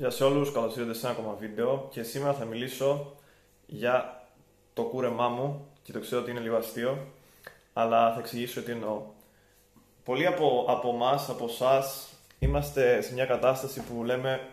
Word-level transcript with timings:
Γεια 0.00 0.10
σε 0.10 0.24
όλους, 0.24 0.52
καλώς 0.52 0.76
ήρθατε 0.76 0.98
σε 0.98 1.06
ένα 1.06 1.16
ακόμα 1.18 1.34
βίντεο 1.34 1.88
και 1.90 2.02
σήμερα 2.02 2.34
θα 2.34 2.44
μιλήσω 2.44 3.16
για 3.66 4.26
το 4.72 4.82
κούρεμά 4.82 5.28
μου 5.28 5.66
και 5.82 5.92
το 5.92 6.00
ξέρω 6.00 6.20
ότι 6.20 6.30
είναι 6.30 6.40
λίγο 6.40 6.56
αστείο 6.56 7.06
αλλά 7.72 8.12
θα 8.12 8.18
εξηγήσω 8.18 8.62
τι 8.62 8.70
εννοώ. 8.70 9.02
Πολλοί 10.04 10.26
από, 10.26 10.64
από 10.68 10.88
εμά, 10.88 11.26
από 11.28 11.44
εσά, 11.44 11.82
είμαστε 12.38 13.00
σε 13.00 13.12
μια 13.12 13.24
κατάσταση 13.24 13.80
που 13.80 14.04
λέμε 14.04 14.48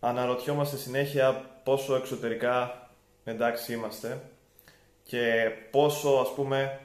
αναρωτιόμαστε 0.00 0.76
συνέχεια 0.76 1.50
πόσο 1.64 1.94
εξωτερικά 1.94 2.88
εντάξει 3.24 3.72
είμαστε 3.72 4.20
και 5.02 5.50
πόσο 5.70 6.10
ας 6.10 6.34
πούμε 6.34 6.80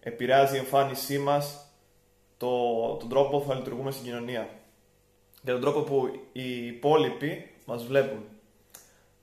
επηρεάζει 0.00 0.54
η 0.54 0.58
εμφάνισή 0.58 1.18
μας 1.18 1.70
το, 2.36 2.48
τον 2.96 3.08
τρόπο 3.08 3.38
που 3.38 3.48
θα 3.48 3.54
λειτουργούμε 3.54 3.90
στην 3.90 4.04
κοινωνία 4.04 4.48
για 5.46 5.54
τον 5.54 5.62
τρόπο 5.62 5.80
που 5.80 6.20
οι 6.32 6.66
υπόλοιποι 6.66 7.50
μας 7.66 7.84
βλέπουν. 7.84 8.24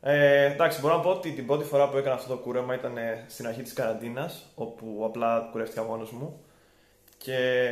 Ε, 0.02 0.46
εντάξει, 0.46 0.80
μπορώ 0.80 0.96
να 0.96 1.02
πω 1.02 1.10
ότι 1.10 1.32
την 1.32 1.46
πρώτη 1.46 1.64
φορά 1.64 1.90
που 1.90 1.98
έκανα 1.98 2.16
αυτό 2.16 2.36
το 2.36 2.42
κούρεμα 2.42 2.74
ήταν 2.76 2.98
στην 3.28 3.48
αρχή 3.48 3.62
της 3.62 3.74
καραντίνας, 3.74 4.46
όπου 4.56 5.02
απλά 5.06 5.50
κουρεύτηκα 5.52 5.84
μόνος 5.84 6.12
μου. 6.12 6.42
Και 7.18 7.70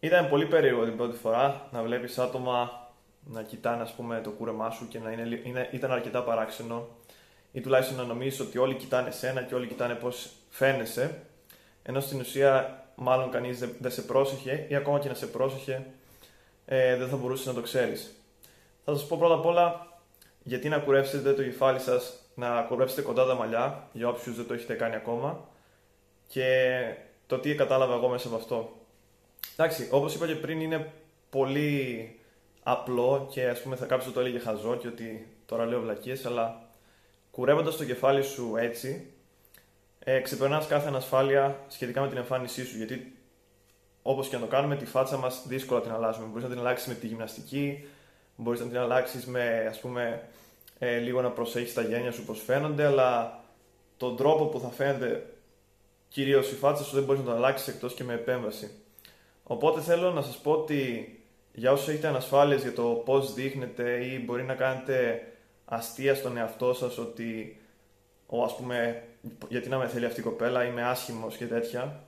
ήταν 0.00 0.28
πολύ 0.28 0.46
περίεργο 0.46 0.84
την 0.84 0.96
πρώτη 0.96 1.16
φορά 1.16 1.68
να 1.72 1.82
βλέπεις 1.82 2.18
άτομα 2.18 2.88
να 3.24 3.42
κοιτάνε 3.42 3.82
ας 3.82 3.92
πούμε, 3.92 4.20
το 4.20 4.30
κούρεμά 4.30 4.70
σου 4.70 4.88
και 4.88 4.98
να 4.98 5.10
είναι, 5.10 5.40
είναι, 5.44 5.68
ήταν 5.72 5.92
αρκετά 5.92 6.22
παράξενο. 6.22 6.88
Ή 7.52 7.60
τουλάχιστον 7.60 7.96
να 7.96 8.04
νομίζεις 8.04 8.40
ότι 8.40 8.58
όλοι 8.58 8.74
κοιτάνε 8.74 9.10
σένα 9.10 9.42
και 9.42 9.54
όλοι 9.54 9.66
κοιτάνε 9.66 9.94
πώς 9.94 10.30
φαίνεσαι. 10.50 11.22
Ενώ 11.82 12.00
στην 12.00 12.20
ουσία 12.20 12.84
μάλλον 12.94 13.30
κανείς 13.30 13.58
δεν 13.58 13.90
σε 13.90 14.02
πρόσεχε 14.02 14.66
ή 14.68 14.74
ακόμα 14.74 14.98
και 14.98 15.08
να 15.08 15.14
σε 15.14 15.26
πρόσεχε 15.26 15.86
ε, 16.64 16.96
δεν 16.96 17.08
θα 17.08 17.16
μπορούσες 17.16 17.46
να 17.46 17.54
το 17.54 17.60
ξέρεις. 17.60 18.14
Θα 18.84 18.94
σας 18.94 19.06
πω 19.06 19.16
πρώτα 19.18 19.34
απ' 19.34 19.46
όλα 19.46 19.94
γιατί 20.42 20.68
να 20.68 20.78
κουρεύσετε 20.78 21.32
το 21.32 21.42
κεφάλι 21.42 21.78
σας, 21.78 22.12
να 22.34 22.62
κουρεύσετε 22.62 23.02
κοντά 23.02 23.26
τα 23.26 23.34
μαλλιά, 23.34 23.88
για 23.92 24.08
όποιους 24.08 24.36
δεν 24.36 24.46
το 24.46 24.54
έχετε 24.54 24.74
κάνει 24.74 24.94
ακόμα, 24.94 25.48
και 26.28 26.46
το 27.26 27.38
τι 27.38 27.54
κατάλαβα 27.54 27.94
εγώ 27.94 28.08
μέσα 28.08 28.26
από 28.26 28.36
αυτό. 28.36 28.72
Εντάξει, 29.56 29.88
όπως 29.90 30.14
είπα 30.14 30.26
και 30.26 30.34
πριν, 30.34 30.60
είναι 30.60 30.92
πολύ 31.30 32.18
απλό 32.62 33.28
και 33.30 33.48
ας 33.48 33.60
πούμε 33.62 33.76
θα 33.76 33.86
κάποιο 33.86 34.10
το 34.10 34.20
έλεγε 34.20 34.38
χαζό 34.38 34.76
και 34.76 34.88
ότι 34.88 35.28
τώρα 35.46 35.64
λέω 35.64 35.80
βλακίες, 35.80 36.26
αλλά 36.26 36.62
κουρεύοντας 37.30 37.76
το 37.76 37.84
κεφάλι 37.84 38.22
σου 38.22 38.56
έτσι, 38.56 39.12
ε, 39.98 40.20
ξεπερνάς 40.20 40.66
κάθε 40.66 40.88
ανασφάλεια 40.88 41.64
σχετικά 41.68 42.00
με 42.00 42.08
την 42.08 42.16
εμφάνισή 42.16 42.66
σου. 42.66 42.76
Γιατί 42.76 43.18
όπως 44.06 44.28
και 44.28 44.34
να 44.34 44.40
το 44.40 44.46
κάνουμε, 44.46 44.76
τη 44.76 44.86
φάτσα 44.86 45.16
μας 45.16 45.42
δύσκολα 45.46 45.80
την 45.80 45.92
αλλάζουμε. 45.92 46.26
Μπορείς 46.26 46.42
να 46.42 46.48
την 46.48 46.58
αλλάξεις 46.58 46.88
με 46.88 46.94
τη 46.94 47.06
γυμναστική, 47.06 47.86
μπορείς 48.36 48.60
να 48.60 48.66
την 48.66 48.78
αλλάξεις 48.78 49.26
με 49.26 49.66
ας 49.68 49.80
πούμε, 49.80 50.22
ε, 50.78 50.98
λίγο 50.98 51.22
να 51.22 51.30
προσέχεις 51.30 51.74
τα 51.74 51.82
γένια 51.82 52.12
σου 52.12 52.24
πώς 52.24 52.42
φαίνονται, 52.42 52.84
αλλά 52.84 53.40
τον 53.96 54.16
τρόπο 54.16 54.44
που 54.44 54.60
θα 54.60 54.68
φαίνεται 54.68 55.26
κυρίως 56.08 56.50
η 56.50 56.54
φάτσα 56.54 56.84
σου 56.84 56.94
δεν 56.94 57.04
μπορείς 57.04 57.20
να 57.20 57.26
τον 57.26 57.36
αλλάξεις 57.36 57.68
εκτός 57.68 57.94
και 57.94 58.04
με 58.04 58.14
επέμβαση. 58.14 58.70
Οπότε 59.42 59.80
θέλω 59.80 60.10
να 60.10 60.22
σας 60.22 60.38
πω 60.38 60.52
ότι 60.52 61.08
για 61.52 61.72
όσους 61.72 61.88
έχετε 61.88 62.06
ανασφάλειες 62.06 62.62
για 62.62 62.72
το 62.72 62.82
πώς 62.82 63.34
δείχνετε 63.34 64.04
ή 64.04 64.22
μπορεί 64.24 64.42
να 64.42 64.54
κάνετε 64.54 65.26
αστεία 65.64 66.14
στον 66.14 66.36
εαυτό 66.36 66.72
σας 66.72 66.98
ότι 66.98 67.60
ο, 68.26 68.42
ας 68.42 68.56
πούμε, 68.56 69.02
γιατί 69.48 69.68
να 69.68 69.78
με 69.78 69.86
θέλει 69.86 70.04
αυτή 70.04 70.20
η 70.20 70.22
κοπέλα, 70.22 70.64
είμαι 70.64 70.82
άσχημος 70.82 71.36
και 71.36 71.46
τέτοια, 71.46 72.04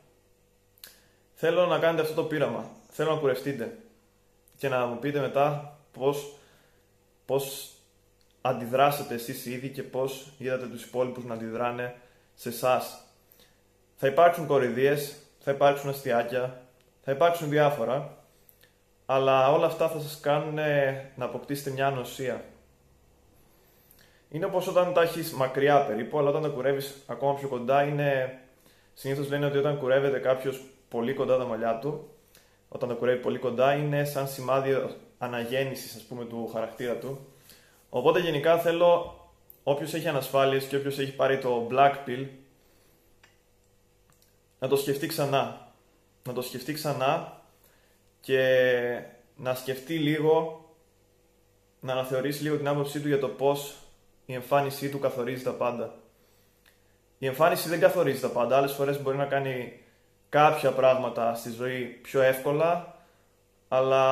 Θέλω 1.38 1.66
να 1.66 1.78
κάνετε 1.78 2.02
αυτό 2.02 2.14
το 2.14 2.22
πείραμα. 2.22 2.70
Θέλω 2.90 3.14
να 3.14 3.20
κουρευτείτε. 3.20 3.78
Και 4.56 4.68
να 4.68 4.86
μου 4.86 4.98
πείτε 4.98 5.20
μετά 5.20 5.78
πώς, 5.92 6.36
πώς 7.24 7.72
αντιδράσετε 8.40 9.14
εσείς 9.14 9.46
ήδη 9.46 9.68
και 9.68 9.82
πώς 9.82 10.32
είδατε 10.38 10.66
τους 10.66 10.84
υπόλοιπους 10.84 11.24
να 11.24 11.34
αντιδράνε 11.34 11.94
σε 12.34 12.48
εσάς. 12.48 13.04
Θα 13.96 14.06
υπάρξουν 14.06 14.46
κορυδίες, 14.46 15.16
θα 15.38 15.50
υπάρξουν 15.50 15.90
αστιάκια, 15.90 16.62
θα 17.04 17.12
υπάρξουν 17.12 17.48
διάφορα, 17.48 18.16
αλλά 19.06 19.52
όλα 19.52 19.66
αυτά 19.66 19.88
θα 19.88 20.00
σας 20.00 20.20
κάνουν 20.20 20.54
να 21.14 21.24
αποκτήσετε 21.24 21.70
μια 21.70 21.86
ανοσία. 21.86 22.44
Είναι 24.30 24.44
όπως 24.44 24.66
όταν 24.66 24.92
τα 24.92 25.02
έχεις 25.02 25.32
μακριά 25.32 25.84
περίπου, 25.84 26.18
αλλά 26.18 26.28
όταν 26.28 26.42
τα 26.42 26.48
κουρεύεις 26.48 26.94
ακόμα 27.06 27.34
πιο 27.34 27.48
κοντά 27.48 27.82
είναι... 27.82 28.38
Συνήθως 28.94 29.28
λένε 29.28 29.46
ότι 29.46 29.58
όταν 29.58 29.78
κουρεύεται 29.78 30.18
κάποιος 30.18 30.64
πολύ 30.88 31.14
κοντά 31.14 31.38
τα 31.38 31.44
μαλλιά 31.44 31.78
του, 31.78 32.08
όταν 32.68 32.88
τα 32.88 32.94
κουρεύει 32.94 33.22
πολύ 33.22 33.38
κοντά, 33.38 33.74
είναι 33.74 34.04
σαν 34.04 34.28
σημάδι 34.28 34.96
αναγέννησης, 35.18 35.94
ας 35.96 36.02
πούμε, 36.02 36.24
του 36.24 36.50
χαρακτήρα 36.52 36.94
του. 36.94 37.18
Οπότε 37.88 38.20
γενικά 38.20 38.58
θέλω 38.58 39.20
όποιος 39.62 39.94
έχει 39.94 40.08
ανασφάλειες 40.08 40.64
και 40.64 40.76
όποιος 40.76 40.98
έχει 40.98 41.14
πάρει 41.14 41.38
το 41.38 41.68
black 41.70 41.94
pill, 42.06 42.26
να 44.58 44.68
το 44.68 44.76
σκεφτεί 44.76 45.06
ξανά. 45.06 45.72
Να 46.22 46.32
το 46.32 46.42
σκεφτεί 46.42 46.72
ξανά 46.72 47.40
και 48.20 48.40
να 49.36 49.54
σκεφτεί 49.54 49.98
λίγο, 49.98 50.64
να 51.80 51.92
αναθεωρήσει 51.92 52.42
λίγο 52.42 52.56
την 52.56 52.68
άποψή 52.68 53.00
του 53.00 53.08
για 53.08 53.18
το 53.18 53.28
πώς 53.28 53.74
η 54.26 54.34
εμφάνισή 54.34 54.88
του 54.88 54.98
καθορίζει 54.98 55.42
τα 55.42 55.52
πάντα. 55.52 55.94
Η 57.18 57.26
εμφάνιση 57.26 57.68
δεν 57.68 57.80
καθορίζει 57.80 58.20
τα 58.20 58.28
πάντα. 58.28 58.56
Άλλες 58.56 58.72
φορές 58.72 59.02
μπορεί 59.02 59.16
να 59.16 59.24
κάνει 59.24 59.80
κάποια 60.36 60.70
πράγματα 60.70 61.34
στη 61.34 61.50
ζωή 61.50 61.82
πιο 61.82 62.20
εύκολα, 62.20 62.94
αλλά 63.68 64.04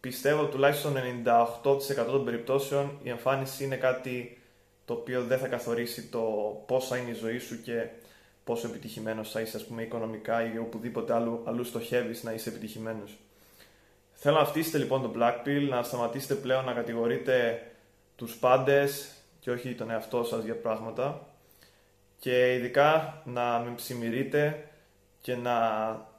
πιστεύω 0.00 0.44
τουλάχιστον 0.44 0.94
98% 1.24 2.06
των 2.06 2.24
περιπτώσεων 2.24 2.98
η 3.02 3.08
εμφάνιση 3.08 3.64
είναι 3.64 3.76
κάτι 3.76 4.42
το 4.84 4.92
οποίο 4.92 5.22
δεν 5.22 5.38
θα 5.38 5.48
καθορίσει 5.48 6.08
το 6.08 6.20
πώς 6.66 6.86
θα 6.86 6.96
είναι 6.96 7.10
η 7.10 7.14
ζωή 7.14 7.38
σου 7.38 7.62
και 7.62 7.88
πόσο 8.44 8.68
επιτυχημένος 8.68 9.30
θα 9.30 9.40
είσαι, 9.40 9.56
ας 9.56 9.64
πούμε, 9.64 9.82
οικονομικά 9.82 10.52
ή 10.52 10.58
οπουδήποτε 10.58 11.14
αλλού, 11.14 11.42
αλλού 11.44 11.64
στοχεύεις 11.64 12.22
να 12.22 12.32
είσαι 12.32 12.48
επιτυχημένος. 12.48 13.16
Θέλω 14.12 14.38
να 14.38 14.44
φτύσετε 14.44 14.78
λοιπόν 14.78 15.02
το 15.02 15.12
Black 15.16 15.46
Pill, 15.46 15.66
να 15.70 15.82
σταματήσετε 15.82 16.34
πλέον 16.34 16.64
να 16.64 16.72
κατηγορείτε 16.72 17.62
τους 18.16 18.36
πάντες 18.36 19.12
και 19.40 19.50
όχι 19.50 19.74
τον 19.74 19.90
εαυτό 19.90 20.24
σας 20.24 20.44
για 20.44 20.56
πράγματα 20.56 21.26
και 22.18 22.54
ειδικά 22.54 23.22
να 23.24 23.58
με 23.58 23.72
ψημυρείτε 23.76 24.62
και 25.20 25.36
να 25.36 25.56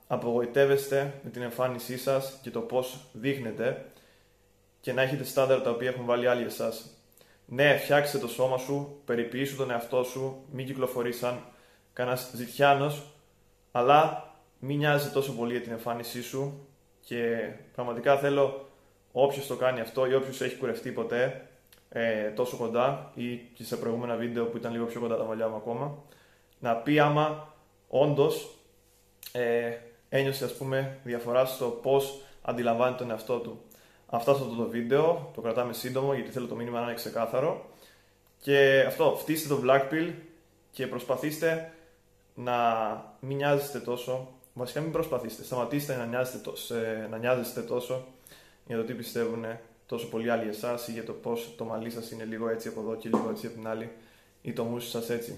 απογοητεύεστε 0.07 1.19
με 1.23 1.29
την 1.29 1.41
εμφάνισή 1.41 1.97
σας 1.97 2.39
και 2.41 2.49
το 2.49 2.59
πώς 2.59 3.05
δείχνετε 3.13 3.85
και 4.81 4.93
να 4.93 5.01
έχετε 5.01 5.23
στάνταρ 5.23 5.61
τα 5.61 5.69
οποία 5.69 5.89
έχουν 5.89 6.05
βάλει 6.05 6.27
άλλοι 6.27 6.43
εσάς. 6.43 6.85
Ναι, 7.45 7.77
φτιάξτε 7.77 8.17
το 8.17 8.27
σώμα 8.27 8.57
σου, 8.57 9.01
περιποιήσου 9.05 9.55
τον 9.55 9.71
εαυτό 9.71 10.03
σου, 10.03 10.45
μην 10.51 10.65
κυκλοφορείς 10.65 11.17
σαν 11.17 11.39
κανένας 11.93 12.31
ζητιάνος, 12.35 13.03
αλλά 13.71 14.29
μην 14.59 14.77
νοιάζει 14.77 15.09
τόσο 15.09 15.33
πολύ 15.33 15.51
για 15.51 15.61
την 15.61 15.71
εμφάνισή 15.71 16.23
σου 16.23 16.67
και 17.01 17.49
πραγματικά 17.75 18.17
θέλω 18.17 18.69
όποιος 19.11 19.47
το 19.47 19.55
κάνει 19.55 19.79
αυτό 19.79 20.05
ή 20.05 20.13
όποιος 20.13 20.41
έχει 20.41 20.55
κουρευτεί 20.55 20.91
ποτέ 20.91 21.49
ε, 21.89 22.29
τόσο 22.29 22.57
κοντά 22.57 23.11
ή 23.15 23.35
και 23.35 23.63
σε 23.63 23.77
προηγούμενα 23.77 24.15
βίντεο 24.15 24.45
που 24.45 24.57
ήταν 24.57 24.71
λίγο 24.71 24.85
πιο 24.85 24.99
κοντά 24.99 25.17
τα 25.17 25.23
μαλλιά 25.23 25.47
μου 25.47 25.55
ακόμα, 25.55 26.03
να 26.59 26.75
πει 26.75 26.99
άμα 26.99 27.53
όντως 27.87 28.58
ε, 29.31 29.77
ένιωσε 30.09 30.45
ας 30.45 30.53
πούμε 30.53 30.97
διαφορά 31.03 31.45
στο 31.45 31.65
πώς 31.65 32.21
αντιλαμβάνει 32.41 32.95
τον 32.95 33.11
εαυτό 33.11 33.37
του. 33.39 33.61
Αυτά 34.05 34.35
σε 34.35 34.41
αυτό 34.41 34.55
το 34.55 34.69
βίντεο, 34.69 35.31
το 35.35 35.41
κρατάμε 35.41 35.73
σύντομο 35.73 36.13
γιατί 36.13 36.31
θέλω 36.31 36.47
το 36.47 36.55
μήνυμα 36.55 36.79
να 36.79 36.85
είναι 36.85 36.93
ξεκάθαρο. 36.93 37.69
Και 38.41 38.83
αυτό, 38.87 39.15
φτύστε 39.19 39.47
το 39.47 39.61
Blackpill 39.65 40.13
και 40.71 40.87
προσπαθήστε 40.87 41.73
να 42.35 42.57
μην 43.19 43.37
νοιάζεστε 43.37 43.79
τόσο. 43.79 44.27
Βασικά 44.53 44.81
μην 44.81 44.91
προσπαθήστε, 44.91 45.43
σταματήστε 45.43 45.95
να 45.95 46.05
νοιάζεστε, 46.05 46.37
τόσο, 46.37 46.75
να 47.09 47.17
νοιάζεστε 47.17 47.61
τόσο 47.61 48.05
για 48.65 48.77
το 48.77 48.83
τι 48.83 48.93
πιστεύουν 48.93 49.45
τόσο 49.85 50.07
πολλοί 50.09 50.29
άλλοι 50.29 50.49
εσάς 50.49 50.87
ή 50.87 50.91
για 50.91 51.03
το 51.03 51.13
πώς 51.13 51.53
το 51.57 51.63
μαλλί 51.63 51.89
σας 51.89 52.11
είναι 52.11 52.23
λίγο 52.23 52.49
έτσι 52.49 52.67
από 52.67 52.79
εδώ 52.79 52.95
και 52.95 53.09
λίγο 53.09 53.29
έτσι 53.29 53.45
από 53.45 53.55
την 53.55 53.67
άλλη 53.67 53.91
ή 54.41 54.53
το 54.53 54.63
μουσι 54.63 54.89
σας 54.89 55.09
έτσι. 55.09 55.37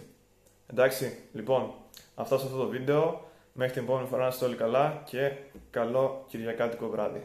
Εντάξει, 0.67 1.17
λοιπόν, 1.33 1.73
αυτά 2.15 2.37
σε 2.37 2.45
αυτό 2.45 2.57
το 2.57 2.67
βίντεο. 2.67 3.30
Μέχρι 3.53 3.73
την 3.73 3.83
επόμενη 3.83 4.07
φορά 4.07 4.21
να 4.21 4.27
είστε 4.27 4.45
όλοι 4.45 4.55
καλά 4.55 5.01
και 5.05 5.31
καλό 5.69 6.25
Κυριακάτικο 6.27 6.87
βράδυ. 6.89 7.21